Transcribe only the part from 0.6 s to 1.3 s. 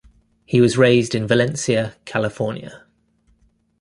was raised in